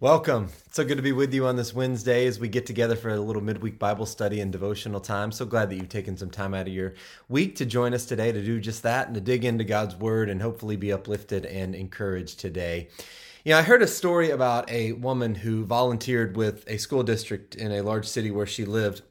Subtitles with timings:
[0.00, 0.48] Welcome.
[0.66, 3.10] It's so good to be with you on this Wednesday as we get together for
[3.10, 5.30] a little midweek Bible study and devotional time.
[5.30, 6.94] So glad that you've taken some time out of your
[7.28, 10.28] week to join us today to do just that and to dig into God's Word
[10.28, 12.88] and hopefully be uplifted and encouraged today.
[13.44, 17.54] You know, I heard a story about a woman who volunteered with a school district
[17.54, 19.02] in a large city where she lived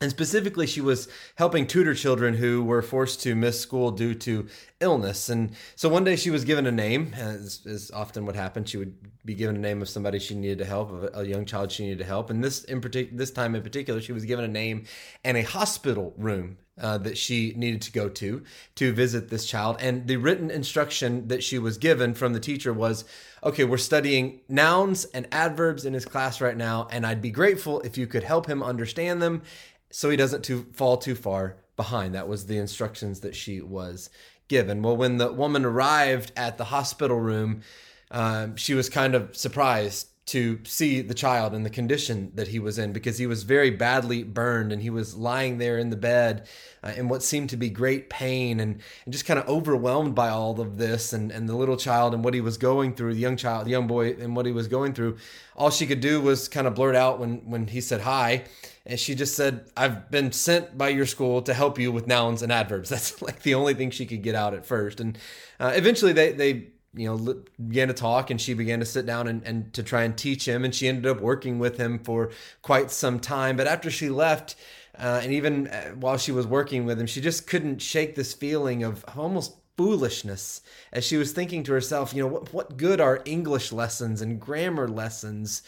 [0.00, 4.46] and specifically, she was helping tutor children who were forced to miss school due to
[4.80, 5.28] illness.
[5.28, 8.66] And so one day she was given a name, as is often what happened.
[8.66, 8.94] She would
[9.26, 11.84] be given a name of somebody she needed to help, of a young child she
[11.84, 12.30] needed to help.
[12.30, 14.84] And this in particular, this time in particular, she was given a name
[15.22, 18.42] and a hospital room uh, that she needed to go to
[18.74, 19.76] to visit this child.
[19.80, 23.04] And the written instruction that she was given from the teacher was
[23.42, 27.80] okay, we're studying nouns and adverbs in his class right now, and I'd be grateful
[27.80, 29.42] if you could help him understand them
[29.90, 32.14] so he doesn't too, fall too far behind.
[32.14, 34.10] That was the instructions that she was
[34.48, 34.82] given.
[34.82, 37.62] Well, when the woman arrived at the hospital room,
[38.10, 42.60] um, she was kind of surprised to see the child and the condition that he
[42.60, 45.96] was in because he was very badly burned and he was lying there in the
[45.96, 46.46] bed
[46.84, 50.28] uh, in what seemed to be great pain and, and just kind of overwhelmed by
[50.28, 53.18] all of this and, and the little child and what he was going through, the
[53.18, 55.16] young child, the young boy and what he was going through.
[55.56, 58.44] All she could do was kind of blurt out when, when he said hi.
[58.86, 62.40] And she just said, I've been sent by your school to help you with nouns
[62.40, 62.88] and adverbs.
[62.90, 65.00] That's like the only thing she could get out at first.
[65.00, 65.18] And
[65.58, 69.28] uh, eventually they, they you know began to talk and she began to sit down
[69.28, 72.30] and, and to try and teach him and she ended up working with him for
[72.62, 73.56] quite some time.
[73.56, 74.56] But after she left
[74.98, 78.34] uh, and even uh, while she was working with him she just couldn't shake this
[78.34, 80.60] feeling of almost foolishness
[80.92, 84.38] as she was thinking to herself you know what, what good are english lessons and
[84.38, 85.62] grammar lessons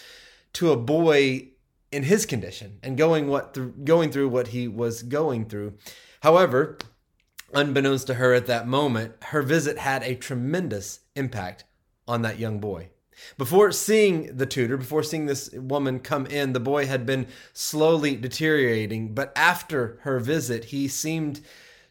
[0.52, 1.48] to a boy
[1.92, 5.74] in his condition and going what through, going through what he was going through?
[6.22, 6.78] However
[7.52, 11.64] unbeknownst to her at that moment, her visit had a tremendous impact
[12.06, 12.88] on that young boy.
[13.38, 18.16] Before seeing the tutor, before seeing this woman come in, the boy had been slowly
[18.16, 19.14] deteriorating.
[19.14, 21.40] But after her visit, he seemed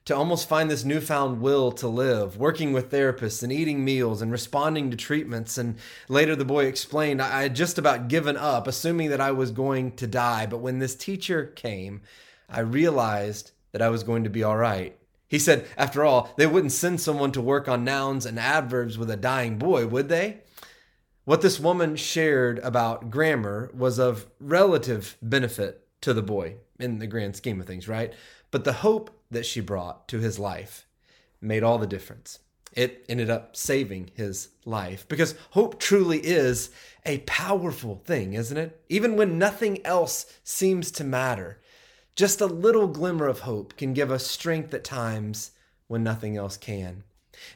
[0.06, 4.32] to almost find this newfound will to live, working with therapists and eating meals and
[4.32, 5.58] responding to treatments.
[5.58, 5.78] And
[6.10, 9.96] later, the boy explained, I had just about given up, assuming that I was going
[9.98, 10.48] to die.
[10.48, 12.02] But when this teacher came,
[12.50, 14.98] I realized that I was going to be all right.
[15.32, 19.10] He said, after all, they wouldn't send someone to work on nouns and adverbs with
[19.10, 20.40] a dying boy, would they?
[21.24, 27.08] What this woman shared about grammar was of relative benefit to the boy in the
[27.08, 28.14] grand scheme of things, right?
[28.52, 30.86] But the hope that she brought to his life
[31.40, 32.40] made all the difference.
[32.74, 36.72] It ended up saving his life because hope truly is
[37.06, 38.82] a powerful thing, isn't it?
[38.90, 41.62] Even when nothing else seems to matter,
[42.16, 45.52] just a little glimmer of hope can give us strength at times
[45.88, 47.04] when nothing else can.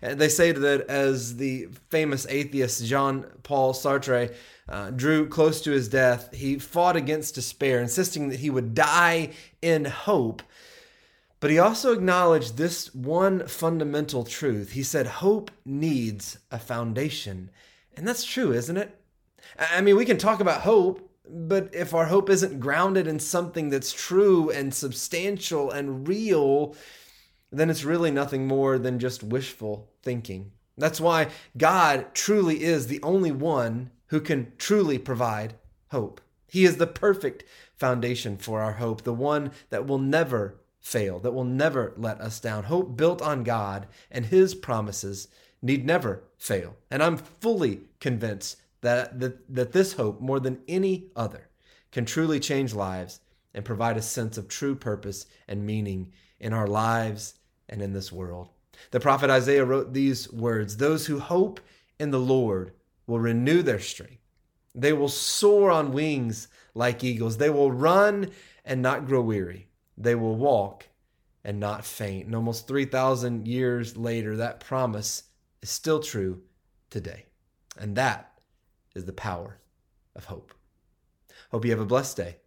[0.02, 4.34] They say that as the famous atheist Jean Paul Sartre
[4.68, 9.32] uh, drew close to his death, he fought against despair, insisting that he would die
[9.62, 10.42] in hope.
[11.40, 14.72] But he also acknowledged this one fundamental truth.
[14.72, 17.52] He said, Hope needs a foundation.
[17.96, 18.98] And that's true, isn't it?
[19.60, 23.70] I mean, we can talk about hope but if our hope isn't grounded in something
[23.70, 26.76] that's true and substantial and real,
[27.52, 30.52] then it's really nothing more than just wishful thinking.
[30.78, 35.56] That's why God truly is the only one who can truly provide
[35.92, 36.22] hope.
[36.48, 37.44] He is the perfect
[37.76, 42.40] foundation for our hope, the one that will never fail, that will never let us
[42.40, 42.66] down.
[42.66, 45.28] Hope built on God and His promises
[45.62, 46.76] need never fail.
[46.92, 51.50] And I'm fully convinced that, that, that this hope, more than any other,
[51.92, 53.22] can truly change lives
[53.54, 57.36] and provide a sense of true purpose and meaning in our lives
[57.70, 58.50] and in this world.
[58.92, 61.60] The prophet Isaiah wrote these words Those who hope
[62.00, 62.74] in the Lord
[63.08, 64.22] will renew their strength.
[64.74, 67.38] They will soar on wings like eagles.
[67.38, 68.32] They will run
[68.66, 69.70] and not grow weary.
[69.98, 70.88] They will walk
[71.46, 72.26] and not faint.
[72.26, 75.24] And almost 3,000 years later, that promise
[75.62, 76.42] is still true
[76.90, 77.26] today.
[77.78, 78.35] And that
[78.96, 79.60] is the power
[80.16, 80.54] of hope.
[81.52, 82.38] Hope you have a blessed day.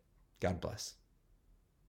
[0.41, 0.95] God bless.